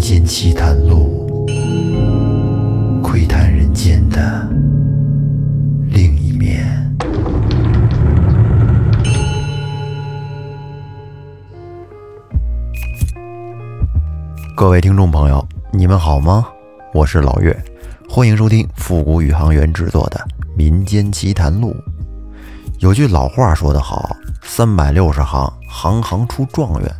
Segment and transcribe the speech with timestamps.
[0.00, 1.46] 间奇谈录，
[3.02, 4.48] 窥探人间的
[5.88, 6.66] 另一面。
[14.56, 16.48] 各位听众朋友，你们好吗？
[16.94, 17.54] 我是老岳，
[18.08, 20.18] 欢迎收听复古宇航员制作的
[20.56, 21.72] 《民间奇谈录》。
[22.78, 26.90] 有句老话说得好：“三百六十行，行行出状元。”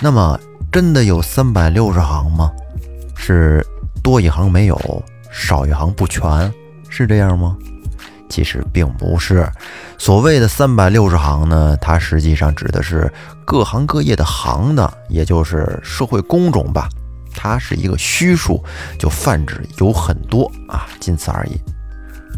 [0.00, 0.38] 那么，
[0.72, 2.50] 真的有三百六十行吗？
[3.16, 3.64] 是
[4.04, 6.52] 多一行没有，少一行不全，
[6.88, 7.56] 是这样吗？
[8.28, 9.50] 其实并不是。
[9.98, 13.12] 所谓的三百六十行呢，它实际上指的是
[13.44, 16.88] 各行各业的行的，也就是社会工种吧。
[17.34, 18.62] 它是一个虚数，
[18.96, 21.60] 就泛指有很多啊，仅此而已。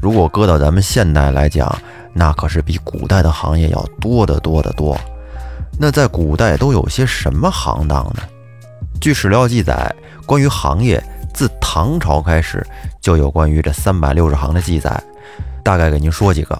[0.00, 1.70] 如果搁到咱们现代来讲，
[2.14, 4.98] 那可是比古代的行业要多得多得多。
[5.78, 8.22] 那在古代都有些什么行当呢？
[9.00, 9.92] 据史料记载，
[10.26, 11.02] 关于行业，
[11.34, 12.64] 自唐朝开始
[13.00, 15.02] 就有关于这三百六十行的记载。
[15.64, 16.56] 大概给您说几个，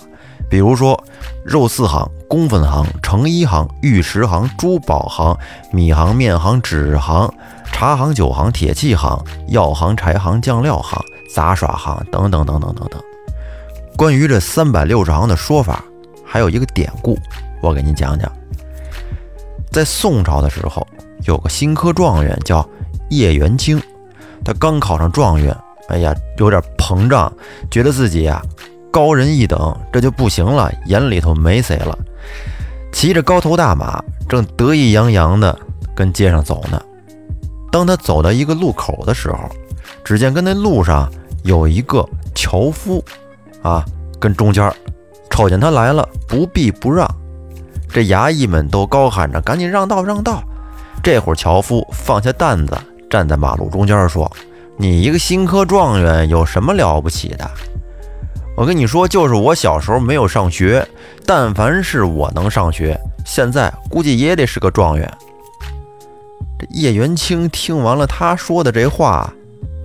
[0.50, 1.00] 比如说
[1.44, 5.36] 肉丝行、工粉行、成衣行、玉石行、珠宝行、
[5.70, 7.32] 米行、面行、纸行、
[7.70, 11.00] 茶行、酒行、铁器行、药行、柴行、酱料行、
[11.32, 13.00] 杂耍行等等等等等等。
[13.96, 15.84] 关于这三百六十行的说法，
[16.24, 17.16] 还有一个典故，
[17.60, 18.30] 我给您讲讲。
[19.72, 20.86] 在宋朝的时候，
[21.24, 22.68] 有个新科状元叫
[23.08, 23.80] 叶元清，
[24.44, 25.56] 他刚考上状元，
[25.88, 27.32] 哎呀，有点膨胀，
[27.70, 28.42] 觉得自己呀
[28.90, 31.98] 高人一等，这就不行了，眼里头没谁了。
[32.92, 35.58] 骑着高头大马，正得意洋洋的
[35.96, 36.80] 跟街上走呢。
[37.70, 39.48] 当他走到一个路口的时候，
[40.04, 41.10] 只见跟那路上
[41.44, 43.02] 有一个樵夫，
[43.62, 43.82] 啊，
[44.20, 44.70] 跟中间
[45.30, 47.08] 瞅见他来了，不避不让。
[47.92, 50.42] 这衙役们都高喊着：“赶紧让道，让道！”
[51.04, 52.74] 这会儿，樵夫放下担子，
[53.10, 54.30] 站在马路中间说
[54.78, 57.50] ：“你一个新科状元，有什么了不起的？
[58.56, 60.86] 我跟你说，就是我小时候没有上学，
[61.26, 65.12] 但凡是我能上学，现在估计也得是个状元。”
[66.58, 69.30] 这叶元清听完了他说的这话，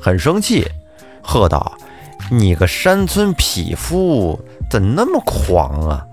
[0.01, 0.65] 很生气，
[1.21, 1.73] 喝道
[2.31, 4.39] ：“你个山村匹夫，
[4.69, 6.05] 怎那么狂啊？”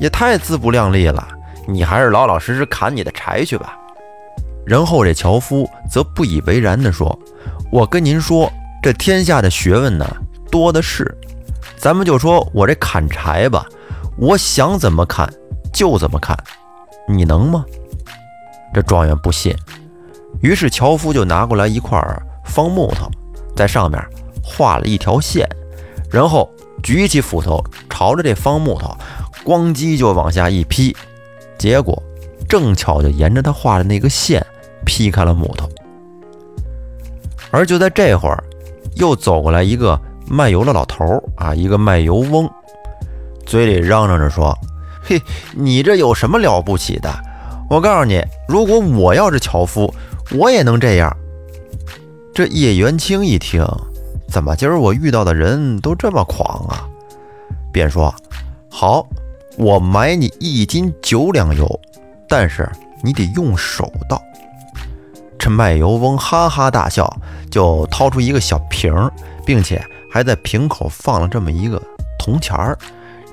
[0.00, 1.28] 也太自不量力了！
[1.66, 3.76] 你还是老老实实砍你的柴去吧。
[4.66, 7.18] 然后这樵夫则不以为然地说
[7.72, 8.50] ：“我跟您说，
[8.82, 10.06] 这天下的学问呢
[10.50, 11.16] 多的是，
[11.76, 13.66] 咱们就说我这砍柴吧，
[14.16, 15.32] 我想怎么砍
[15.72, 16.36] 就怎么砍，
[17.08, 17.64] 你能吗？”
[18.74, 19.54] 这状元不信，
[20.42, 22.00] 于是樵夫就拿过来一块
[22.44, 23.10] 方木头，
[23.56, 24.00] 在上面
[24.42, 25.48] 画了一条线，
[26.10, 26.48] 然后
[26.82, 28.96] 举起斧头朝着这方木头。
[29.42, 30.94] 咣叽就往下一劈，
[31.60, 32.02] 结果
[32.48, 34.44] 正巧就沿着他画的那个线
[34.86, 35.68] 劈开了木头。
[37.50, 38.42] 而就在这会儿，
[38.94, 42.50] 又走过来一个卖油的老头啊，一个卖油翁，
[43.44, 44.56] 嘴里嚷嚷着说
[45.04, 45.20] ：“嘿，
[45.52, 47.12] 你这有什么了不起的？
[47.68, 49.92] 我告诉你，如果我要是樵夫，
[50.32, 51.14] 我也能这样。”
[52.32, 53.66] 这叶元清一听，
[54.30, 56.88] 怎么今儿我遇到的人都这么狂啊？
[57.70, 58.14] 便说
[58.70, 59.06] ：“好。”
[59.60, 61.68] 我买你一斤九两油，
[62.26, 62.66] 但是
[63.04, 64.18] 你得用手倒。
[65.38, 67.14] 这卖油翁哈哈大笑，
[67.50, 69.12] 就掏出一个小瓶儿，
[69.44, 71.80] 并且还在瓶口放了这么一个
[72.18, 72.78] 铜钱儿，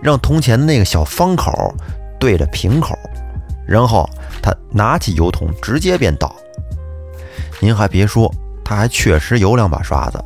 [0.02, 1.74] 让铜钱的那个小方口
[2.20, 2.94] 对着瓶口，
[3.66, 4.10] 然后
[4.44, 6.36] 他拿起油桶直接便倒。
[7.62, 8.30] 您还别说，
[8.66, 10.22] 他还确实有两把刷子。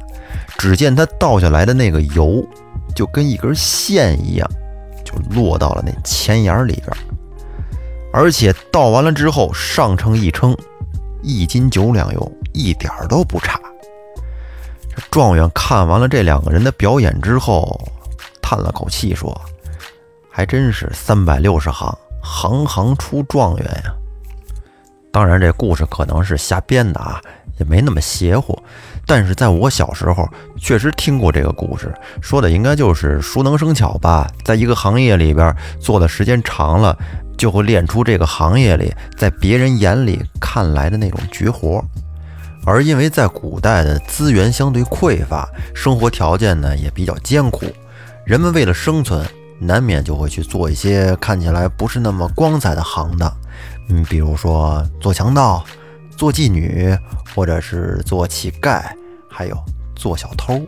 [0.57, 2.43] 只见他倒下来的那个油，
[2.95, 4.49] 就跟一根线一样。
[5.29, 6.97] 落到了那钱眼里边，
[8.13, 10.55] 而且倒完了之后，上称一称，
[11.21, 13.59] 一斤九两油，一点儿都不差。
[14.95, 17.79] 这状元看完了这两个人的表演之后，
[18.41, 19.39] 叹了口气说
[20.29, 23.93] ：“还真是三百六十行，行行出状元呀。”
[25.11, 27.21] 当然，这故事可能是瞎编的啊，
[27.57, 28.57] 也没那么邪乎。
[29.05, 30.27] 但是在我小时候，
[30.57, 34.29] 确实听过这个故事，说的应该就是熟能生巧吧。
[34.45, 36.97] 在一个行业里边做的时间长了，
[37.37, 41.83] 就会练出这个行业里在别人眼里看来的那种绝活。
[42.63, 47.65] 而因为在古代的资源相对匮乏，生活条件呢也比较艰苦，
[48.23, 49.27] 人们为了生存，
[49.59, 53.35] 难免就会去做一些看起来不是那么光彩的行当。
[53.89, 55.65] 嗯，比如说做强盗。
[56.21, 56.95] 做妓女，
[57.33, 58.83] 或者是做乞丐，
[59.27, 59.57] 还有
[59.95, 60.61] 做小偷。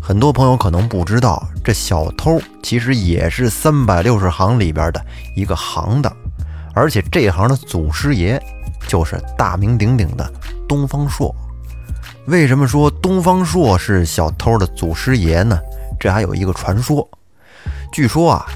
[0.00, 5.06] 很多朋友可能不知道，这小偷其实也是三百六十行里边的
[5.36, 6.10] 一个行当，
[6.74, 8.42] 而且这行的祖师爷
[8.88, 10.26] 就是大名鼎鼎的
[10.66, 11.36] 东方朔。
[12.26, 15.60] 为什么说东方朔是小偷的祖师爷呢？
[16.00, 17.06] 这还有一个传说。
[17.92, 18.46] 据说啊，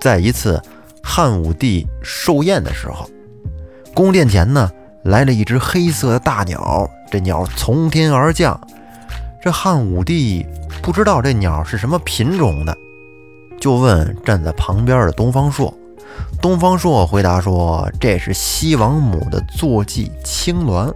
[0.00, 0.58] 在一次
[1.02, 3.06] 汉武帝寿宴的时候，
[3.92, 4.70] 宫殿前呢
[5.04, 8.58] 来了一只黑色的大鸟，这鸟从天而降。
[9.42, 10.46] 这汉武帝
[10.82, 12.76] 不知道这鸟是什么品种的，
[13.60, 15.72] 就问站在旁边的东方朔。
[16.40, 20.92] 东方朔回答说：“这是西王母的坐骑青鸾。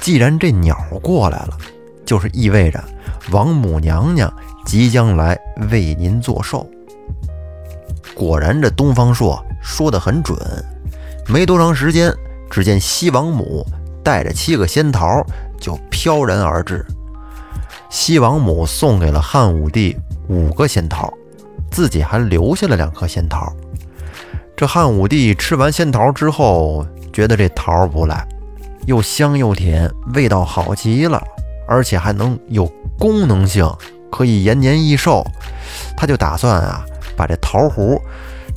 [0.00, 1.56] 既然这鸟过来了，
[2.04, 2.82] 就是意味着
[3.30, 4.32] 王母娘娘
[4.64, 5.38] 即将来
[5.70, 6.68] 为您做寿。”
[8.14, 10.36] 果然，这东方朔说的很准。
[11.28, 12.12] 没多长时间，
[12.50, 13.66] 只见西王母
[14.02, 15.24] 带着七个仙桃
[15.58, 16.84] 就飘然而至。
[17.90, 19.96] 西王母送给了汉武帝
[20.28, 21.12] 五个仙桃，
[21.70, 23.52] 自己还留下了两颗仙桃。
[24.56, 28.26] 这汉武帝吃完仙桃之后，觉得这桃不赖，
[28.86, 31.22] 又香又甜，味道好极了，
[31.68, 32.66] 而且还能有
[32.98, 33.70] 功能性，
[34.10, 35.24] 可以延年益寿。
[35.96, 36.84] 他就打算啊，
[37.16, 38.00] 把这桃核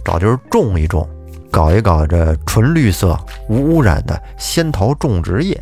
[0.03, 1.07] 找地儿种一种，
[1.51, 3.17] 搞一搞这纯绿色、
[3.47, 5.59] 无污染的仙桃种植业。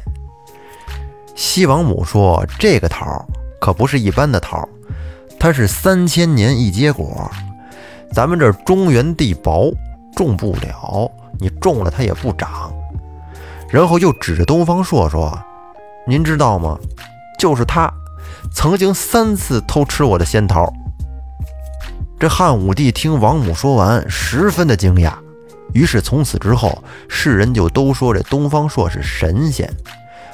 [1.35, 3.25] 西王母说：“这个桃。”
[3.59, 4.69] 可不是一般的桃，
[5.39, 7.29] 它是三千年一结果。
[8.13, 9.73] 咱们这中原地薄，
[10.15, 12.71] 种不了，你种了它也不长。
[13.67, 15.37] 然后又指着东方朔说
[16.07, 16.77] ：“您知道吗？
[17.39, 17.91] 就是他，
[18.53, 20.71] 曾经三次偷吃我的仙桃。”
[22.19, 25.13] 这汉武帝听王母说完，十分的惊讶。
[25.73, 29.71] 于是从此之后，世人就都说这东方朔是神仙。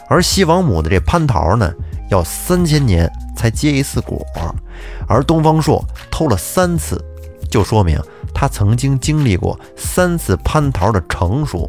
[0.07, 1.73] 而西王母的这蟠桃呢？
[2.09, 4.23] 要三千年才结一次果，
[5.07, 7.03] 而东方朔偷了三次，
[7.49, 7.99] 就说明
[8.33, 11.67] 他曾经经历过三次蟠桃的成熟。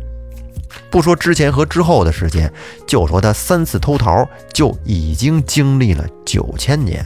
[0.91, 2.53] 不说之前和之后的时间，
[2.87, 7.03] 就说他三次偷桃就已经经历了九千年。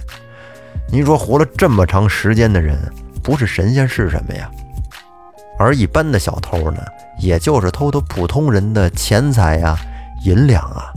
[0.90, 2.76] 您说活了这么长时间的人，
[3.22, 4.50] 不是神仙是什么呀？
[5.58, 6.82] 而一般的小偷呢，
[7.18, 9.76] 也就是偷偷普通人的钱财呀、
[10.24, 10.92] 银两啊。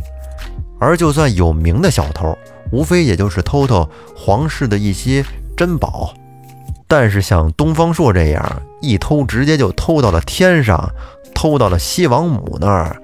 [0.79, 2.37] 而就算有名的小偷，
[2.71, 5.23] 无非也就是偷偷皇室的一些
[5.57, 6.13] 珍宝。
[6.87, 10.89] 但是像东方朔这样一偷直接就偷到了天上，
[11.33, 12.95] 偷到了西王母那儿，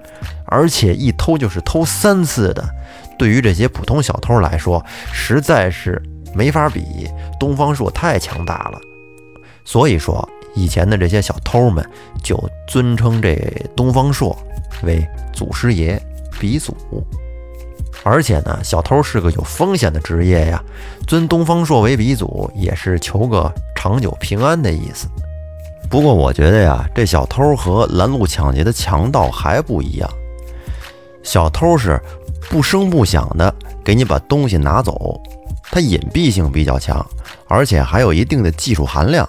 [0.45, 2.68] 而且一偷就是偷三次的，
[3.18, 4.83] 对于这些普通小偷来说，
[5.13, 6.01] 实在是
[6.33, 7.07] 没法比。
[7.39, 8.81] 东方朔太强大了，
[9.63, 10.27] 所以说
[10.57, 11.88] 以前的这些小偷们
[12.24, 12.36] 就
[12.68, 13.36] 尊称这
[13.75, 14.36] 东方朔
[14.81, 16.01] 为祖师爷、
[16.39, 16.75] 鼻祖。
[18.04, 20.63] 而且呢，小偷是个有风险的职业呀，
[21.06, 25.07] 尊东方朔为鼻祖也是求个长久平安的意思。
[25.89, 30.09] 不过我觉得呀，这小偷和拦路抢劫的强盗还不一样。
[31.21, 32.01] 小偷是
[32.50, 35.21] 不声不响的给你把东西拿走，
[35.69, 37.06] 它隐蔽性比较强，
[37.48, 39.27] 而且还有一定的技术含量。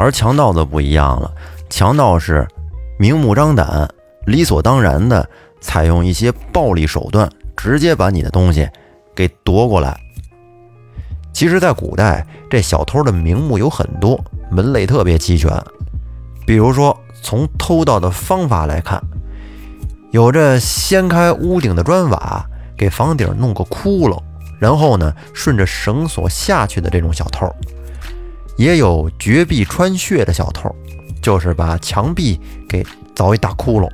[0.00, 1.30] 而强盗则不一样了，
[1.68, 2.48] 强盗是
[2.98, 3.86] 明目张胆、
[4.26, 5.28] 理所当然的
[5.60, 7.30] 采用一些暴力手段。
[7.56, 8.66] 直接把你的东西
[9.14, 10.00] 给夺过来。
[11.30, 14.18] 其实，在古代，这小偷的名目有很多，
[14.50, 15.52] 门类特别齐全。
[16.46, 18.98] 比如说，从偷盗的方法来看，
[20.10, 22.42] 有着掀开屋顶的砖瓦，
[22.78, 24.18] 给房顶弄个窟窿，
[24.58, 27.46] 然后呢，顺着绳索下去的这种小偷；
[28.60, 30.70] 也有绝壁穿穴的小偷，
[31.22, 32.38] 就是把墙壁
[32.68, 32.84] 给
[33.16, 33.88] 凿一大窟窿。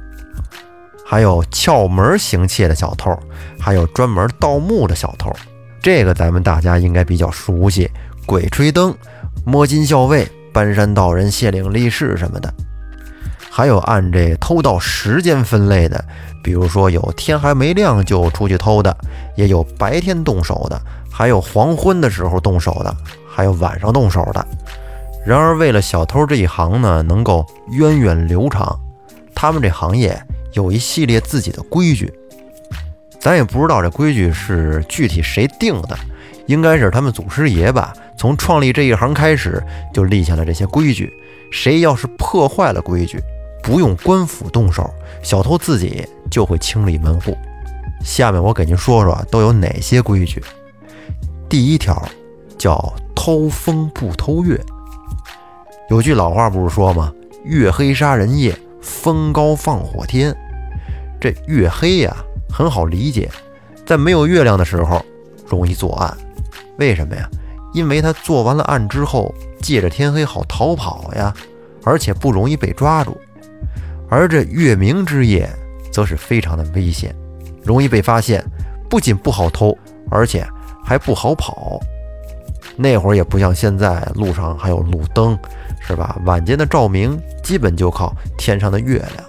[1.04, 3.16] 还有撬门行窃的小偷，
[3.60, 5.32] 还有专门盗墓的小偷，
[5.80, 7.88] 这个咱们大家应该比较熟悉，
[8.26, 8.92] 鬼吹灯、
[9.44, 12.52] 摸金校尉、搬山道人、卸岭立誓什么的。
[13.48, 16.04] 还有按这偷盗时间分类的，
[16.42, 18.96] 比如说有天还没亮就出去偷的，
[19.36, 22.92] 也有白天动手的，还有黄昏的时候动手的，
[23.36, 24.46] 还有晚上动手的。
[25.26, 28.80] 然而，为了小偷这一行呢能够源远流长，
[29.34, 30.18] 他们这行业。
[30.52, 32.10] 有一系列自己的规矩，
[33.20, 35.94] 咱也不知道这规矩是具体谁定的，
[36.46, 37.92] 应该是他们祖师爷吧。
[38.16, 39.62] 从创立这一行开始
[39.92, 41.12] 就立下了这些规矩，
[41.52, 43.20] 谁要是破坏了规矩，
[43.62, 44.88] 不用官府动手，
[45.22, 47.36] 小偷自己就会清理门户。
[48.02, 50.42] 下面我给您说说都有哪些规矩。
[51.50, 52.02] 第一条
[52.56, 52.94] 叫
[53.26, 54.56] 偷风不偷月。
[55.90, 57.12] 有句老话不是说吗？
[57.42, 60.32] 月黑杀人夜，风高放火天。
[61.20, 62.16] 这月黑呀，
[62.48, 63.28] 很好理解，
[63.84, 65.04] 在没有月亮的时候
[65.44, 66.16] 容易作案，
[66.78, 67.28] 为什么呀？
[67.74, 71.34] 因为他做完了案之后，借着天黑好逃跑呀，
[71.82, 73.20] 而且不容易被抓住。
[74.08, 75.50] 而这月明之夜，
[75.90, 77.12] 则是非常的危险，
[77.64, 78.44] 容易被发现，
[78.88, 79.76] 不仅不好偷，
[80.12, 80.46] 而且
[80.84, 81.80] 还不好跑。
[82.76, 85.38] 那会儿也不像现在，路上还有路灯，
[85.80, 86.20] 是吧？
[86.24, 89.24] 晚间的照明基本就靠天上的月亮。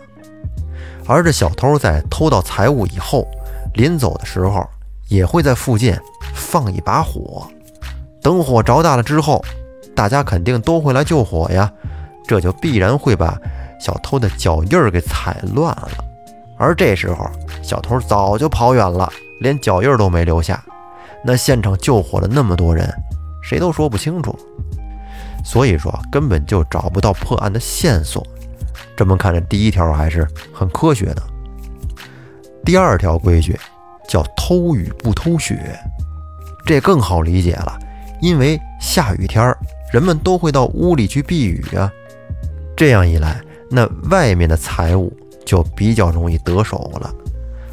[1.06, 3.26] 而这小偷在偷到财物以后，
[3.76, 4.68] 临走的时候
[5.08, 5.98] 也会在附近
[6.34, 7.48] 放一把火，
[8.22, 9.42] 等火着大了之后，
[9.96, 11.72] 大家肯定都会来救火呀，
[12.28, 13.40] 这就必然会把
[13.80, 15.90] 小偷的脚印儿给踩乱了。
[16.58, 17.26] 而这时候，
[17.62, 20.62] 小偷早就跑远了，连脚印都没留下。
[21.24, 22.94] 那现场救火的那么多人。
[23.48, 24.38] 谁都说不清楚，
[25.42, 28.22] 所以说根本就找不到破案的线索。
[28.94, 31.24] 这么看，这第一条还是很科学的。
[32.66, 33.58] 第二条规矩
[34.06, 35.80] 叫偷雨不偷雪，
[36.66, 37.80] 这更好理解了，
[38.22, 39.58] 因为下雨天儿
[39.94, 41.90] 人们都会到屋里去避雨啊。
[42.76, 43.40] 这样一来，
[43.72, 47.10] 那外面的财物就比较容易得手了，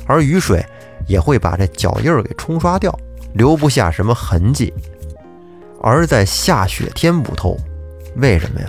[0.07, 0.64] 而雨水
[1.09, 2.97] 也会把这脚印儿给冲刷掉，
[3.33, 4.73] 留不下什么痕迹。
[5.87, 7.55] 而在下雪天不偷，
[8.17, 8.67] 为什么呀？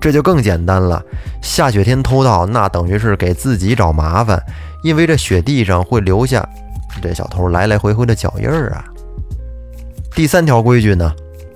[0.00, 1.02] 这就更简单了。
[1.42, 4.40] 下雪天偷盗，那等于是给自己找麻烦，
[4.84, 6.48] 因为这雪地上会留下
[7.02, 8.84] 这小偷来来回回的脚印儿啊。
[10.14, 11.12] 第三条规矩呢，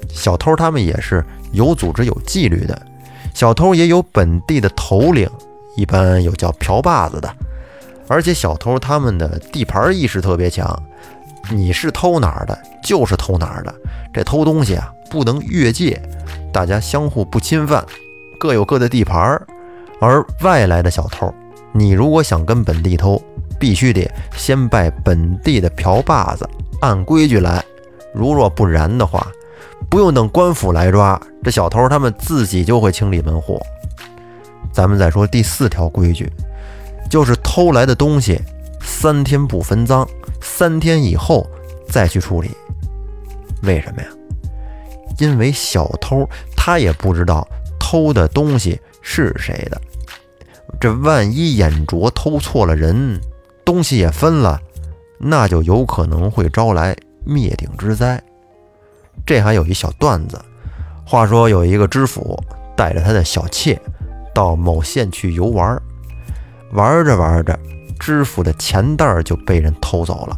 [0.09, 2.76] 小偷他们也是有组织、有纪律的。
[3.33, 5.31] 小偷也有本地的头领，
[5.76, 7.33] 一般有叫瓢把子的，
[8.09, 10.83] 而且小偷他们的地盘意识特别强。
[11.51, 13.75] 你是偷哪儿的，就是偷哪儿的。
[14.13, 16.01] 这偷东西啊，不能越界，
[16.53, 17.85] 大家相互不侵犯，
[18.39, 19.47] 各有各的地盘儿。
[20.01, 21.33] 而外来的小偷，
[21.73, 23.23] 你如果想跟本地偷，
[23.59, 26.49] 必须得先拜本地的瓢把子，
[26.81, 27.65] 按规矩来。
[28.13, 29.27] 如若不然的话，
[29.89, 33.61] 不用等官府来抓，这小偷他们自己就会清理门户。
[34.73, 36.31] 咱们再说第四条规矩，
[37.11, 38.41] 就是偷来的东西
[38.81, 40.07] 三天不分赃。
[40.45, 41.45] 三天以后
[41.89, 42.51] 再去处理，
[43.63, 44.09] 为什么呀？
[45.19, 47.49] 因为小偷他也不知道
[47.81, 49.81] 偷的东西是谁的，
[50.79, 53.19] 这万一眼拙偷错了人，
[53.65, 54.61] 东西也分了，
[55.19, 58.23] 那就有可能会招来灭顶之灾。
[59.25, 60.39] 这还有一小段子，
[61.07, 62.39] 话说有一个知府
[62.77, 63.81] 带着他的小妾
[64.35, 65.81] 到某县去游玩，
[66.73, 67.59] 玩着玩着。
[67.99, 70.37] 知府的钱袋就被人偷走了，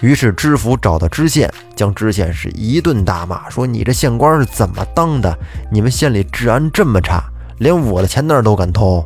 [0.00, 5.36] 于是知府找到知县，将知县是一顿大骂，说：“你这县官是怎么当的？
[5.70, 7.24] 你们县里治安这么差，
[7.58, 9.04] 连我的钱袋都敢偷，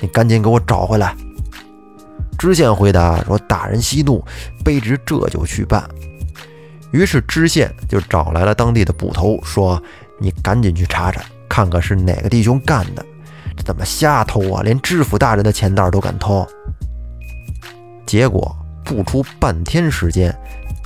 [0.00, 1.14] 你赶紧给我找回来。”
[2.38, 4.24] 知县回答说：“大人息怒，
[4.64, 5.88] 卑职这就去办。”
[6.90, 9.80] 于是知县就找来了当地的捕头，说
[10.18, 13.04] ：“你赶紧去查查，看看是哪个弟兄干的，
[13.56, 14.62] 这怎么瞎偷啊？
[14.62, 16.46] 连知府大人的钱袋都敢偷。”
[18.06, 20.34] 结果不出半天时间，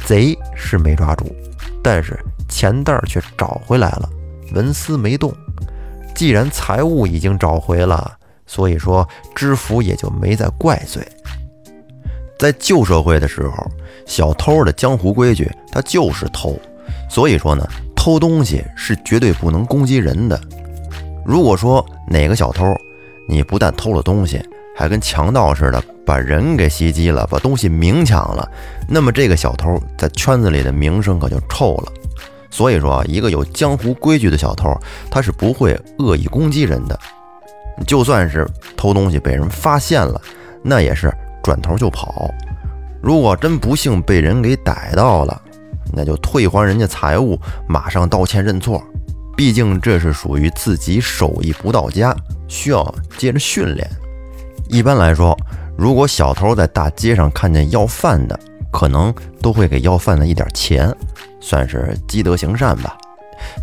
[0.05, 1.35] 贼是没抓住，
[1.83, 4.09] 但是钱袋却找回来了，
[4.55, 5.33] 纹丝没动。
[6.15, 11.07] 既然财物已经找回了，所以说知府也就没再怪罪。
[12.39, 13.69] 在旧社会的时候，
[14.07, 16.59] 小偷的江湖规矩，他就是偷，
[17.11, 20.41] 所以说呢，偷东西是绝对不能攻击人的。
[21.25, 22.75] 如果说哪个小偷，
[23.29, 24.41] 你不但偷了东西，
[24.77, 25.83] 还跟强盗似的。
[26.09, 28.51] 把人给袭击了，把东西明抢了，
[28.89, 31.93] 那么这个小偷在圈子里的名声可就臭了。
[32.51, 34.75] 所以说，一个有江湖规矩的小偷，
[35.11, 36.99] 他是不会恶意攻击人的。
[37.87, 40.19] 就算是偷东西被人发现了，
[40.63, 41.13] 那也是
[41.43, 42.33] 转头就跑。
[43.03, 45.39] 如果真不幸被人给逮到了，
[45.93, 47.39] 那就退还人家财物，
[47.69, 48.83] 马上道歉认错。
[49.37, 52.17] 毕竟这是属于自己手艺不到家，
[52.49, 52.83] 需要
[53.19, 53.87] 接着训练。
[54.71, 55.37] 一般来说。
[55.79, 58.37] 如果小偷在大街上看见要饭的，
[58.73, 60.93] 可能都会给要饭的一点钱，
[61.39, 62.99] 算是积德行善吧。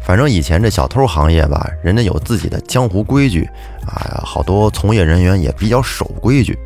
[0.01, 3.43] 反正以前这小偷行业吧，人家有自己的江湖规矩
[3.85, 6.57] 啊，好多从业人员也比较守规矩。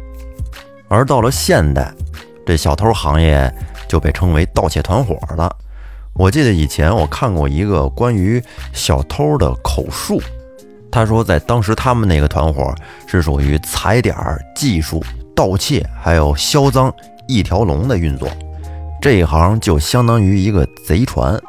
[0.88, 1.92] 而到了现代，
[2.46, 3.52] 这小偷行业
[3.88, 5.52] 就被称为盗窃团伙了。
[6.14, 8.40] 我记得以前我看过一个关于
[8.72, 10.22] 小偷的口述，
[10.92, 12.72] 他说在当时他们那个团伙
[13.08, 14.16] 是属于踩点
[14.56, 15.04] 技术。
[15.40, 16.94] 盗窃还有销赃
[17.26, 18.28] 一条龙的运作，
[19.02, 21.42] 这一行就相当于一个贼船，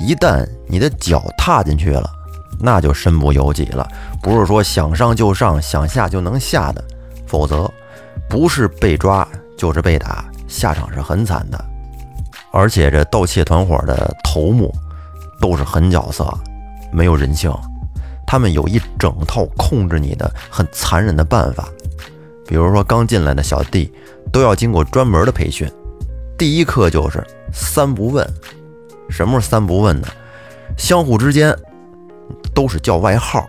[0.00, 2.10] 一旦你的脚踏进去了，
[2.58, 3.86] 那就身不由己了。
[4.20, 6.82] 不是说想上就上，想下就能下的，
[7.28, 7.72] 否则
[8.28, 9.24] 不是被抓
[9.56, 11.64] 就是被打，下场是很惨的。
[12.50, 14.74] 而且这盗窃团伙的头目
[15.40, 16.28] 都是狠角色，
[16.90, 17.54] 没有人性，
[18.26, 21.68] 他们有一整套控制你的很残忍的办法。
[22.48, 23.92] 比如说，刚进来的小弟
[24.32, 25.70] 都要经过专门的培训，
[26.38, 28.26] 第一课就是三不问。
[29.10, 30.08] 什么是三不问呢？
[30.78, 31.54] 相互之间
[32.54, 33.46] 都是叫外号，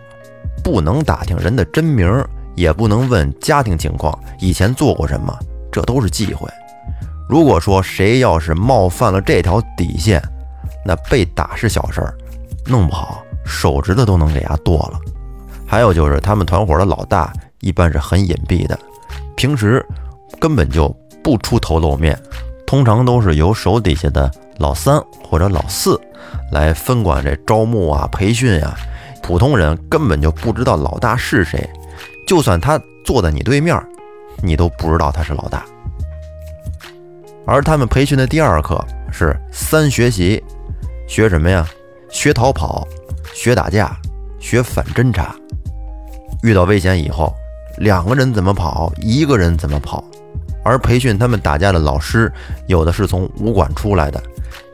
[0.62, 2.22] 不能打听人的真名，
[2.54, 5.34] 也不能问家庭情况，以前做过什么，
[5.72, 6.46] 这都是忌讳。
[7.26, 10.22] 如果说谁要是冒犯了这条底线，
[10.84, 12.14] 那被打是小事儿，
[12.66, 15.00] 弄不好手指头都能给他剁了。
[15.66, 18.76] 还有就是他们团伙的老大一般是很隐蔽的，
[19.40, 19.82] 平时
[20.38, 20.94] 根本就
[21.24, 22.14] 不出头露面，
[22.66, 25.98] 通常都是由手底下的老三或者老四
[26.52, 28.76] 来分管这招募啊、培训啊。
[29.22, 31.66] 普通人根本就不知道老大是谁，
[32.26, 33.82] 就算他坐在你对面，
[34.42, 35.64] 你都不知道他是老大。
[37.46, 38.78] 而他们培训的第二课
[39.10, 40.44] 是三学习，
[41.08, 41.66] 学什么呀？
[42.10, 42.86] 学逃跑，
[43.32, 43.96] 学打架，
[44.38, 45.34] 学反侦查。
[46.42, 47.34] 遇到危险以后，
[47.80, 50.04] 两个人怎么跑，一个人怎么跑。
[50.62, 52.30] 而培训他们打架的老师，
[52.66, 54.22] 有的是从武馆出来的，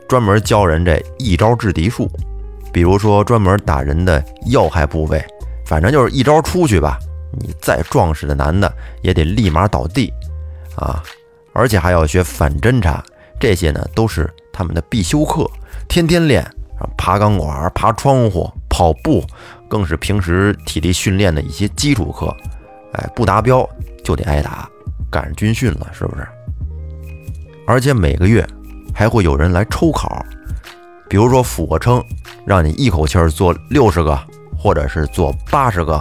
[0.08, 2.10] 专门教人这一招制敌术。
[2.72, 5.24] 比如说，专门打人的要害部位，
[5.64, 6.98] 反正就是一招出去吧，
[7.38, 8.70] 你再壮实的男的
[9.02, 10.12] 也得立马倒地
[10.74, 11.00] 啊！
[11.52, 13.02] 而且还要学反侦察，
[13.38, 15.48] 这些呢都是他们的必修课，
[15.88, 16.44] 天天练。
[16.98, 19.24] 爬钢管、爬窗户、跑步，
[19.66, 22.36] 更是平时体力训练的一些基础课。
[22.92, 23.68] 哎，不达标
[24.04, 24.68] 就得挨打，
[25.10, 26.26] 赶上军训了，是不是？
[27.66, 28.46] 而且每个月
[28.94, 30.24] 还会有人来抽考，
[31.08, 32.02] 比如说俯卧撑，
[32.44, 34.18] 让你一口气儿做六十个，
[34.56, 36.00] 或者是做八十个。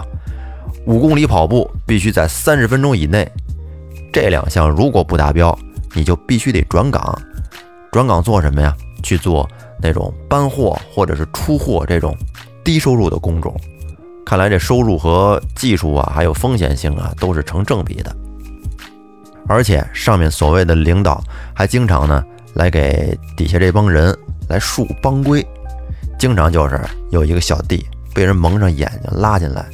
[0.86, 3.28] 五公里跑步必须在三十分钟以内。
[4.12, 5.56] 这两项如果不达标，
[5.94, 7.20] 你就必须得转岗。
[7.90, 8.74] 转岗做什么呀？
[9.02, 9.48] 去做
[9.80, 12.16] 那种搬货或者是出货这种
[12.64, 13.54] 低收入的工种。
[14.26, 18.14] 看来这收入和技术啊，还有风险性啊，都是成正比的。
[19.46, 21.22] 而且上面所谓的领导
[21.54, 24.12] 还经常呢来给底下这帮人
[24.48, 25.46] 来树帮规，
[26.18, 29.64] 经常就是有一个小弟被人蒙上眼睛拉进来，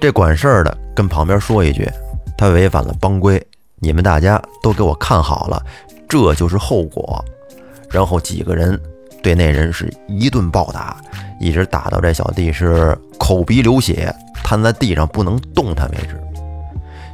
[0.00, 1.90] 这管事儿的跟旁边说一句，
[2.38, 3.44] 他违反了帮规。
[3.80, 5.60] 你们大家都给我看好了，
[6.08, 7.22] 这就是后果。
[7.90, 8.80] 然后几个人
[9.26, 10.96] 对那人是一顿暴打，
[11.40, 16.16] 一直打到这小弟是口鼻流血，瘫在地上不能动弹为止。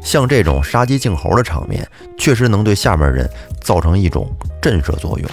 [0.02, 3.26] 像这种杀鸡儆猴的场面，确实能对下面人
[3.62, 5.26] 造成一种震慑作用。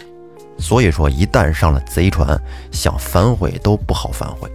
[0.58, 2.40] 所以说，一旦上了贼船，
[2.72, 4.50] 想反悔都不好反悔。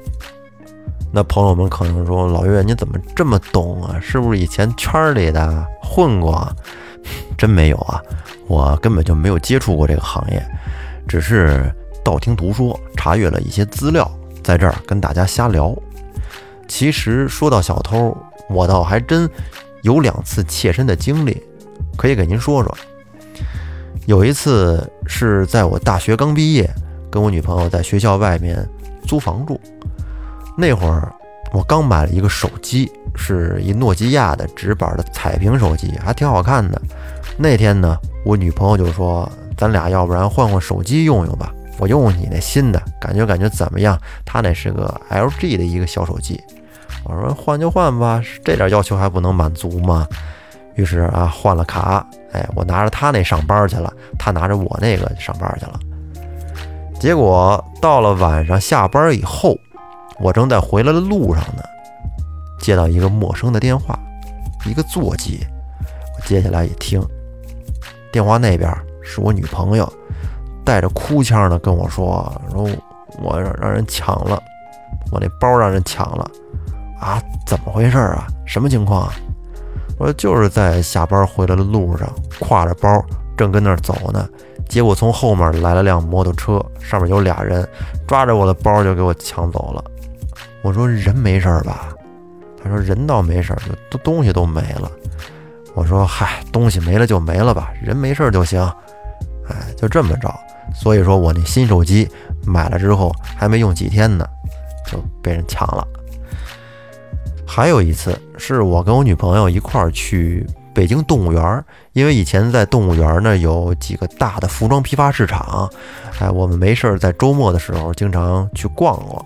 [1.12, 4.00] 那朋友们可能说：“老岳，你怎么这么懂啊？
[4.00, 6.50] 是不是以前圈里的混过？”
[7.36, 8.00] 真没有啊，
[8.46, 10.42] 我根本就没有接触过这个行业，
[11.06, 11.70] 只是
[12.04, 14.08] 道听途说，查阅了一些资料，
[14.42, 15.74] 在这儿跟大家瞎聊。
[16.68, 18.16] 其实说到小偷，
[18.48, 19.28] 我倒还真
[19.82, 21.42] 有两次切身的经历，
[21.96, 22.76] 可以给您说说。
[24.06, 26.68] 有一次是在我大学刚毕业，
[27.10, 28.68] 跟我女朋友在学校外面
[29.06, 29.58] 租房住。
[30.56, 31.12] 那会儿
[31.52, 36.80] 我刚买了一个手机，是一诺基亚的直板的彩屏手机，还挺好看的。
[37.36, 46.40] 那天呢，我女朋友就说：“咱俩要不然换换手机用用吧，我用你那新的，感觉感觉怎么样？”他那是个 LG 的一个小手机。
[47.04, 50.06] 我说：“换就换吧，这点要求还不能满足吗？”
[50.76, 55.78] 于是啊，换了卡，哎，我拿着他那上班去了，他拿着我那个上班去了。
[56.98, 59.56] 结果到了晚上下班以后。
[60.20, 61.62] 我正在回来的路上呢，
[62.60, 63.98] 接到一个陌生的电话，
[64.64, 65.44] 一个座机。
[66.16, 67.04] 我接下来一听，
[68.12, 69.92] 电话那边是我女朋友，
[70.64, 72.68] 带着哭腔的跟我说：“说
[73.22, 74.42] 我让让人抢了，
[75.12, 76.28] 我那包让人抢了
[77.00, 77.22] 啊？
[77.46, 78.26] 怎么回事啊？
[78.46, 79.12] 什么情况啊？”
[79.98, 82.08] 我说：“就是在下班回来的路上，
[82.40, 83.04] 挎着包
[83.36, 84.28] 正跟那儿走呢，
[84.68, 87.68] 结果从后面来了辆摩托车，上面有俩人，
[88.06, 89.84] 抓着我的包就给我抢走了。”
[90.62, 91.88] 我说人没事吧？
[92.62, 93.54] 他说人倒没事，
[93.90, 94.90] 都东西都没了。
[95.74, 98.62] 我说嗨，东西没了就没了吧，人没事就行。
[99.46, 100.34] 哎，就这么着。
[100.72, 102.08] 所以说我那新手机
[102.46, 104.26] 买了之后还没用几天呢，
[104.90, 105.86] 就被人抢了。
[107.46, 115.70] 还有一次是我跟我女朋友一块儿去北京动物园，因为以前在动物园呢有几个大的服装批发市场，
[116.18, 119.24] 哎，我们没事儿在周末的时候经常去逛逛。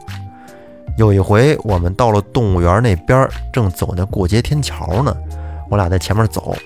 [0.99, 5.17] 有一回，我们到了动物园那边，正走那过街天桥呢。
[5.71, 6.57] 我俩在前面走，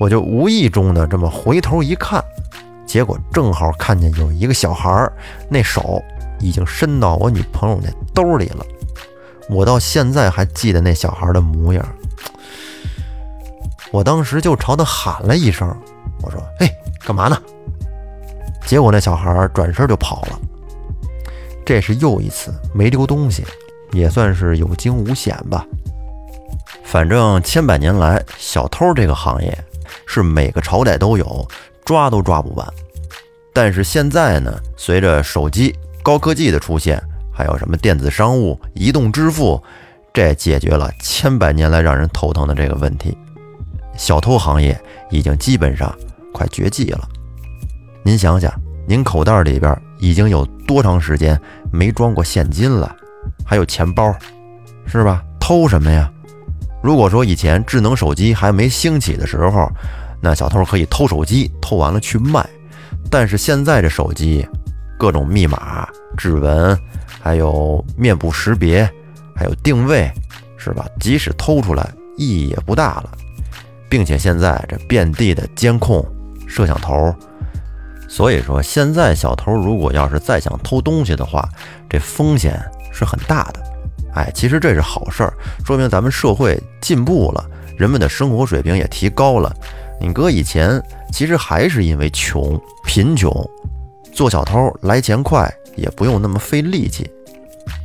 [0.00, 2.24] 我就无意中的这么回头一看，
[2.86, 5.12] 结果正好看见有一个小孩儿，
[5.50, 6.02] 那手
[6.38, 8.64] 已经伸到我女朋友那兜里了。
[9.48, 11.84] 我到现在还记得那小孩的模样。
[13.92, 15.68] 我当时就朝他喊了一声，
[16.22, 16.68] 我说：“嘿，
[17.04, 17.40] 干嘛呢？”
[18.66, 20.38] 结果那小孩转身就跑了。
[21.64, 23.44] 这是又一次没丢东西，
[23.92, 25.64] 也算是有惊无险吧。
[26.84, 29.56] 反正千百年来，小偷这个行业
[30.06, 31.46] 是每个朝代都有，
[31.86, 32.66] 抓都抓不完。
[33.54, 39.62] 但是现在呢，随着手机高科技的出现，还有什么电子商务、移动支付，
[40.12, 43.16] 这解决了千百年来让人头疼的这个问题。
[43.96, 44.78] 小偷行业
[45.10, 45.90] 已经基本上
[46.34, 47.08] 快绝迹了。
[48.02, 48.52] 您想想，
[48.86, 51.40] 您口袋里边已经有多长时间
[51.72, 52.94] 没装过现金了？
[53.44, 54.14] 还有钱包，
[54.86, 55.24] 是吧？
[55.40, 56.12] 偷什么呀？
[56.82, 59.70] 如果说以前智能手机还没兴起的时候，
[60.20, 62.44] 那小偷可以偷手机，偷完了去卖。
[63.10, 64.46] 但是现在这手机，
[64.98, 66.76] 各种密码、指纹，
[67.20, 68.88] 还有面部识别，
[69.34, 70.10] 还有定位，
[70.56, 70.86] 是吧？
[70.98, 73.10] 即使偷出来，意义也不大了。
[73.88, 76.04] 并且现在这遍地的监控
[76.48, 77.14] 摄像头，
[78.08, 81.48] 所以说现在小偷如果要是再想偷东西的话，
[81.88, 82.60] 这风险
[82.92, 83.62] 是很大的。
[84.14, 85.32] 哎，其实这是好事儿，
[85.64, 89.54] 说明咱们社会进步了，人们的生活水平也提高了。
[90.00, 90.82] 你哥以前，
[91.12, 93.32] 其实还是因为穷、贫穷，
[94.12, 97.10] 做小偷来钱快，也不用那么费力气。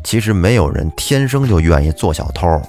[0.03, 2.61] 其实没有人天生就愿意做小偷。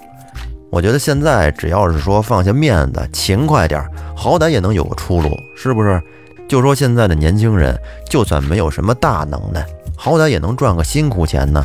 [0.71, 3.85] 我觉得现在只要是说放下面子，勤快点，
[4.17, 6.01] 好歹也能有个出路，是不是？
[6.49, 7.79] 就说现在的年轻人，
[8.09, 11.65] 就算没有什么大能耐，好歹也能赚个辛苦钱呢。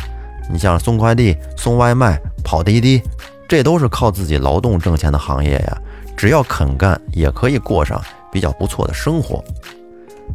[0.50, 3.02] 你像送快递、送外卖、跑滴滴，
[3.48, 5.78] 这都是靠自己劳动挣钱的行业呀。
[6.16, 9.44] 只要肯干，也可以过上比较不错的生活。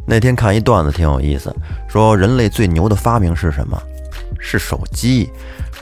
[0.05, 1.53] 那天看一段子挺有意思，
[1.87, 3.81] 说人类最牛的发明是什么？
[4.39, 5.29] 是手机。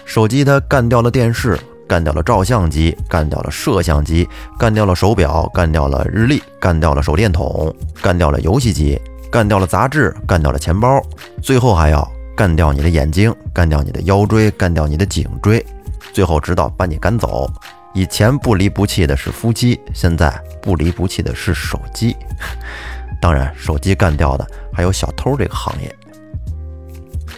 [0.06, 4.28] 手机它干掉了电视，干掉了照相机，干掉了摄像机，
[4.60, 9.00] 干掉了手表，干掉了日历，干掉了手电筒，干掉了游戏机，
[9.32, 11.02] 干掉了杂志，干掉了钱包，
[11.42, 15.66] 最后还要干掉你的眼睛，干掉你的腰椎，干掉你的颈椎，
[16.14, 17.52] 最后直到把你赶走。
[17.94, 22.16] 以前不离不弃的是夫妻，现在不离不弃的是手机。
[23.22, 25.94] 当然，手机干掉的还有小偷这个行业。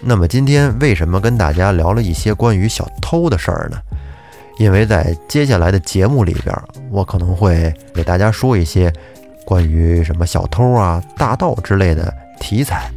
[0.01, 3.77] 那么今天为什么跟大家聊了一些关于小偷的事儿呢？
[4.59, 6.55] 因为在接下来的节目里边，
[6.91, 8.93] 我可能会给大家说一些
[9.45, 12.91] 关于什么小偷啊、大盗之类的题材，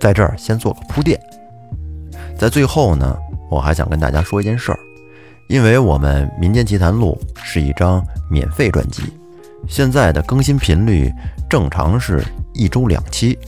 [0.00, 1.20] 在这儿先做个铺垫。
[2.36, 3.16] 在最后呢，
[3.48, 4.78] 我还想跟大家说一件事儿。
[5.48, 9.02] 因为我们《民间奇谈录》是一张免费专辑，
[9.68, 11.12] 现在的更新频率
[11.48, 13.38] 正常是一周两期，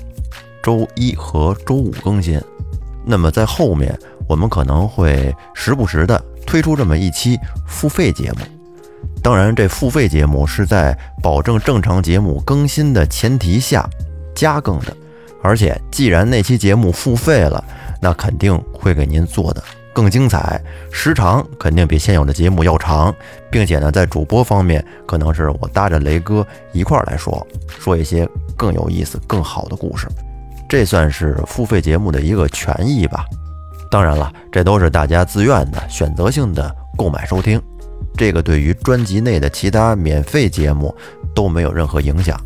[0.63, 2.41] 周一和周五更新。
[3.05, 8.39] 那么在后面，我们可能会时不时的推出这么一期付费节目。
[9.21, 13.89] 当然，这付费节目是在保证正常节目更新的前提下
[14.35, 14.97] 加更的。
[15.43, 17.65] 而且，既然那期节目付费了，
[18.01, 19.63] 那肯定会给您做的。
[19.99, 23.13] 更精彩，时长肯定比现有的节目要长，
[23.51, 28.25] 并且呢，在主播方面，可能是我搭着雷哥一块儿来说，说一些
[28.57, 30.07] 更有意思、更好的故事。
[30.69, 33.25] 这算是付费节目的一个权益吧。
[33.91, 37.61] 当然了，这都是大家自愿的、选择性的购买收听，
[38.17, 40.95] 这个对于专辑内的其他免费节目
[41.35, 42.41] 都没有任何影响。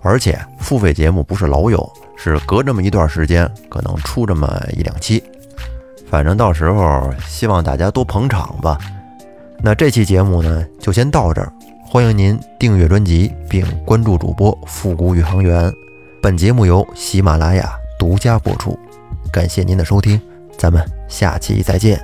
[0.00, 5.20] 而且，付费节目不是老有，是隔这么一段时间，可能出这么一两期。
[6.14, 8.78] 反正到时候希望大家多捧场吧。
[9.58, 11.52] 那这期节目呢，就先到这儿。
[11.84, 15.72] 欢迎您订阅专辑并关注主播复古宇航员。
[16.22, 18.78] 本节目由喜马拉雅独家播出，
[19.32, 20.20] 感谢您的收听，
[20.56, 21.98] 咱们下期再见。